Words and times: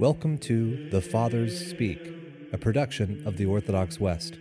Welcome 0.00 0.38
to 0.38 0.88
The 0.88 1.02
Fathers 1.02 1.68
Speak, 1.68 2.00
a 2.54 2.56
production 2.56 3.22
of 3.26 3.36
the 3.36 3.44
Orthodox 3.44 4.00
West. 4.00 4.38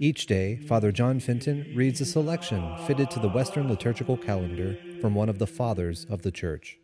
Each 0.00 0.26
day, 0.26 0.56
Father 0.56 0.90
John 0.90 1.20
Fenton 1.20 1.72
reads 1.76 2.00
a 2.00 2.04
selection 2.04 2.76
fitted 2.88 3.08
to 3.12 3.20
the 3.20 3.28
Western 3.28 3.68
liturgical 3.68 4.16
calendar 4.16 4.76
from 5.00 5.14
one 5.14 5.28
of 5.28 5.38
the 5.38 5.46
Fathers 5.46 6.06
of 6.10 6.22
the 6.22 6.32
Church. 6.32 6.80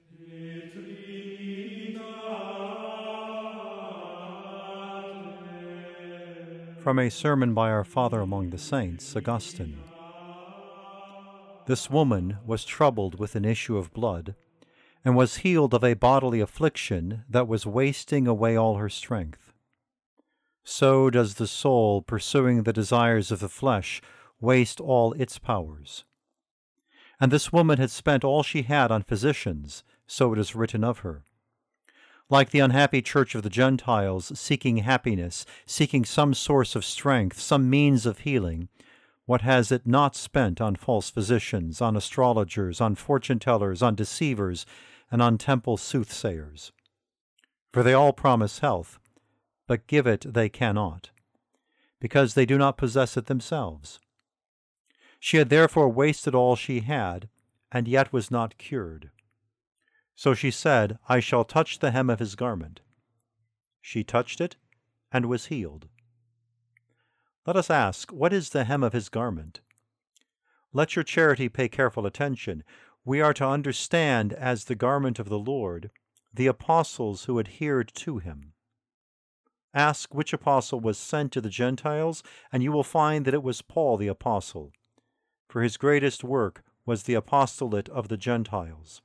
From 6.84 7.00
a 7.00 7.11
sermon 7.11 7.54
by 7.54 7.70
our 7.70 7.82
Father 7.82 8.20
among 8.20 8.50
the 8.50 8.59
Saints, 8.59 9.16
Augustine. 9.16 9.80
This 11.66 11.91
woman 11.91 12.38
was 12.46 12.64
troubled 12.64 13.18
with 13.18 13.34
an 13.34 13.45
issue 13.45 13.77
of 13.77 13.93
blood 13.93 14.36
and 15.07 15.14
was 15.14 15.36
healed 15.36 15.73
of 15.73 15.84
a 15.84 15.95
bodily 15.95 16.41
affliction 16.41 17.22
that 17.29 17.46
was 17.46 17.64
wasting 17.64 18.26
away 18.26 18.57
all 18.57 18.75
her 18.75 18.89
strength. 18.89 19.53
So 20.64 21.11
does 21.11 21.36
the 21.36 21.46
soul, 21.46 22.03
pursuing 22.03 22.64
the 22.64 22.72
desires 22.72 23.31
of 23.31 23.39
the 23.39 23.48
flesh, 23.48 24.03
waste 24.40 24.81
all 24.81 25.12
its 25.12 25.39
powers. 25.39 26.04
And 27.21 27.31
this 27.31 27.53
woman 27.53 27.79
had 27.79 27.93
spent 27.93 28.25
all 28.25 28.43
she 28.43 28.62
had 28.62 28.90
on 28.90 29.04
physicians, 29.04 29.84
so 30.08 30.32
it 30.32 30.40
is 30.40 30.57
written 30.57 30.82
of 30.82 30.98
her. 30.98 31.23
Like 32.28 32.50
the 32.50 32.59
unhappy 32.59 33.00
church 33.00 33.36
of 33.36 33.45
the 33.45 33.48
Gentiles, 33.48 34.36
seeking 34.36 34.78
happiness, 34.78 35.47
seeking 35.67 36.05
some 36.05 36.34
source 36.34 36.75
of 36.75 36.84
strength, 36.84 37.39
some 37.39 37.70
means 37.70 38.06
of 38.06 38.19
healing, 38.19 38.69
what 39.25 39.42
has 39.42 39.70
it 39.70 39.86
not 39.86 40.17
spent 40.17 40.61
on 40.61 40.75
false 40.75 41.11
physicians, 41.11 41.81
on 41.81 41.97
astrologers, 41.97 42.81
on 42.81 42.97
fortune 42.97 43.39
tellers, 43.39 43.83
on 43.83 43.95
deceivers, 43.95 44.67
and 45.11 45.23
on 45.23 45.39
temple 45.39 45.77
soothsayers. 45.77 46.73
For 47.73 47.83
they 47.83 47.92
all 47.92 48.12
promise 48.12 48.61
health, 48.61 48.99
but 49.67 49.87
give 49.87 50.07
it 50.07 50.33
they 50.33 50.48
cannot, 50.48 51.11
because 52.01 52.35
they 52.35 52.47
do 52.47 52.59
not 52.59 52.79
possess 52.79 53.17
it 53.17 53.27
themselves. 53.27 54.01
She 55.21 55.37
had 55.37 55.48
therefore 55.48 55.89
wasted 55.89 56.35
all 56.35 56.57
she 56.57 56.81
had, 56.81 57.29
and 57.73 57.89
yet 57.89 58.13
was 58.13 58.31
not 58.31 58.59
cured. 58.59 59.11
So 60.15 60.35
she 60.35 60.51
said, 60.51 60.98
I 61.09 61.20
shall 61.20 61.45
touch 61.45 61.79
the 61.79 61.91
hem 61.91 62.09
of 62.09 62.20
his 62.20 62.35
garment. 62.35 62.81
She 63.81 64.03
touched 64.03 64.41
it, 64.41 64.57
and 65.13 65.27
was 65.27 65.47
healed. 65.47 65.89
Let 67.47 67.57
us 67.57 67.70
ask, 67.70 68.11
what 68.11 68.33
is 68.33 68.51
the 68.51 68.65
hem 68.65 68.83
of 68.83 68.93
his 68.93 69.09
garment? 69.09 69.61
Let 70.73 70.97
your 70.97 71.05
charity 71.05 71.48
pay 71.48 71.69
careful 71.69 72.07
attention 72.07 72.65
we 73.07 73.21
are 73.21 73.33
to 73.33 73.47
understand 73.47 74.33
as 74.33 74.65
the 74.65 74.75
garment 74.75 75.21
of 75.21 75.29
the 75.29 75.39
Lord 75.39 75.91
the 76.35 76.49
apostles 76.49 77.25
who 77.25 77.39
adhered 77.39 77.93
to 77.95 78.19
him. 78.19 78.53
Ask 79.73 80.13
which 80.13 80.33
apostle 80.33 80.81
was 80.81 80.98
sent 80.98 81.33
to 81.33 81.41
the 81.41 81.48
Gentiles, 81.48 82.25
and 82.51 82.63
you 82.65 82.73
will 82.73 82.83
find 82.83 83.25
that 83.25 83.33
it 83.33 83.45
was 83.45 83.63
Paul 83.63 83.97
the 83.97 84.09
apostle, 84.09 84.73
for 85.48 85.63
his 85.63 85.77
greatest 85.77 86.25
work 86.25 86.65
was 86.85 87.05
the 87.05 87.15
apostolate 87.15 87.89
of 87.91 88.09
the 88.09 88.17
Gentiles. 88.17 89.01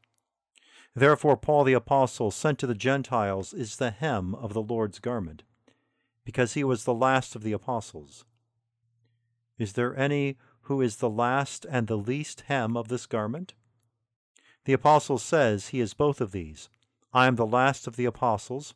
Therefore, 0.96 1.38
Paul 1.38 1.64
the 1.64 1.74
apostle, 1.74 2.32
sent 2.32 2.58
to 2.60 2.68
the 2.68 2.76
Gentiles, 2.76 3.54
is 3.54 3.76
the 3.76 3.92
hem 3.92 4.34
of 4.34 4.54
the 4.54 4.64
Lord's 4.64 5.00
garment, 5.00 5.44
because 6.26 6.54
he 6.54 6.64
was 6.64 6.86
the 6.86 6.94
last 6.94 7.36
of 7.36 7.44
the 7.44 7.54
apostles. 7.54 8.26
Is 9.60 9.74
there 9.74 9.96
any 9.96 10.38
who 10.62 10.82
is 10.82 10.98
the 10.98 11.10
last 11.10 11.68
and 11.70 11.86
the 11.86 11.98
least 11.98 12.42
hem 12.48 12.76
of 12.76 12.88
this 12.88 13.06
garment? 13.06 13.54
The 14.66 14.74
apostle 14.74 15.18
says 15.18 15.70
he 15.70 15.80
is 15.80 15.94
both 15.94 16.22
of 16.22 16.32
these. 16.32 16.70
I 17.14 17.28
am 17.28 17.36
the 17.36 17.46
last 17.46 17.88
of 17.88 17.96
the 17.96 18.06
apostles, 18.06 18.76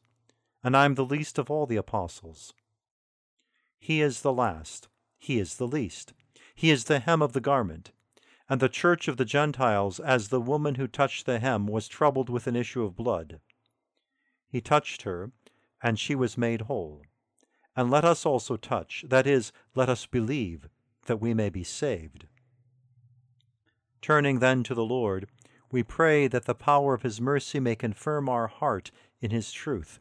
and 0.63 0.75
I 0.75 0.85
am 0.85 0.95
the 0.95 1.05
least 1.05 1.37
of 1.37 1.51
all 1.51 1.65
the 1.65 1.75
apostles. 1.77 2.53
He 3.77 4.01
is 4.01 4.21
the 4.21 4.33
last, 4.33 4.87
he 5.17 5.39
is 5.39 5.55
the 5.55 5.67
least. 5.67 6.13
He 6.55 6.71
is 6.71 6.85
the 6.85 6.99
hem 6.99 7.21
of 7.21 7.33
the 7.33 7.41
garment. 7.41 7.91
And 8.49 8.59
the 8.59 8.69
church 8.69 9.07
of 9.07 9.17
the 9.17 9.25
Gentiles, 9.25 9.99
as 9.99 10.29
the 10.29 10.41
woman 10.41 10.75
who 10.75 10.87
touched 10.87 11.25
the 11.25 11.39
hem, 11.39 11.67
was 11.67 11.87
troubled 11.87 12.29
with 12.29 12.47
an 12.47 12.55
issue 12.55 12.83
of 12.83 12.95
blood. 12.95 13.39
He 14.47 14.61
touched 14.61 15.03
her, 15.03 15.31
and 15.81 15.99
she 15.99 16.15
was 16.15 16.37
made 16.37 16.61
whole. 16.61 17.03
And 17.75 17.91
let 17.91 18.05
us 18.05 18.25
also 18.25 18.55
touch, 18.55 19.03
that 19.07 19.27
is, 19.27 19.51
let 19.75 19.89
us 19.89 20.05
believe, 20.05 20.69
that 21.07 21.21
we 21.21 21.33
may 21.33 21.49
be 21.49 21.63
saved. 21.63 22.25
Turning 24.01 24.39
then 24.39 24.63
to 24.63 24.73
the 24.73 24.85
Lord, 24.85 25.27
we 25.71 25.83
pray 25.83 26.27
that 26.27 26.45
the 26.45 26.55
power 26.55 26.93
of 26.93 27.01
his 27.01 27.19
mercy 27.19 27.59
may 27.59 27.75
confirm 27.75 28.29
our 28.29 28.47
heart 28.47 28.91
in 29.21 29.31
his 29.31 29.51
truth, 29.51 29.99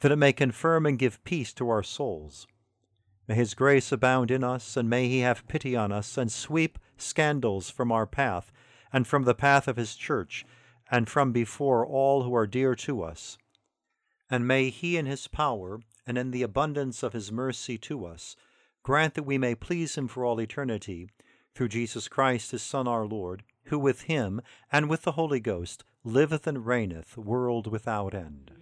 that 0.00 0.12
it 0.12 0.16
may 0.16 0.32
confirm 0.32 0.86
and 0.86 0.98
give 0.98 1.22
peace 1.24 1.52
to 1.54 1.68
our 1.68 1.82
souls. 1.82 2.46
May 3.26 3.36
his 3.36 3.54
grace 3.54 3.90
abound 3.90 4.30
in 4.30 4.44
us, 4.44 4.76
and 4.76 4.90
may 4.90 5.08
he 5.08 5.20
have 5.20 5.48
pity 5.48 5.74
on 5.74 5.92
us, 5.92 6.18
and 6.18 6.30
sweep 6.30 6.78
scandals 6.98 7.70
from 7.70 7.90
our 7.90 8.06
path, 8.06 8.52
and 8.92 9.06
from 9.06 9.24
the 9.24 9.34
path 9.34 9.66
of 9.66 9.76
his 9.76 9.96
church, 9.96 10.44
and 10.90 11.08
from 11.08 11.32
before 11.32 11.86
all 11.86 12.22
who 12.22 12.34
are 12.34 12.46
dear 12.46 12.74
to 12.74 13.02
us. 13.02 13.38
And 14.30 14.46
may 14.46 14.68
he 14.68 14.96
in 14.96 15.06
his 15.06 15.26
power, 15.26 15.80
and 16.06 16.18
in 16.18 16.32
the 16.32 16.42
abundance 16.42 17.02
of 17.02 17.14
his 17.14 17.32
mercy 17.32 17.78
to 17.78 18.04
us, 18.04 18.36
grant 18.82 19.14
that 19.14 19.22
we 19.22 19.38
may 19.38 19.54
please 19.54 19.96
him 19.96 20.06
for 20.06 20.24
all 20.24 20.40
eternity, 20.40 21.08
through 21.54 21.68
Jesus 21.68 22.08
Christ 22.08 22.50
his 22.50 22.62
Son 22.62 22.86
our 22.86 23.06
Lord, 23.06 23.42
who 23.74 23.78
with 23.80 24.02
him 24.02 24.40
and 24.70 24.88
with 24.88 25.02
the 25.02 25.12
Holy 25.12 25.40
Ghost 25.40 25.82
liveth 26.04 26.46
and 26.46 26.64
reigneth 26.64 27.16
world 27.16 27.66
without 27.66 28.14
end. 28.14 28.53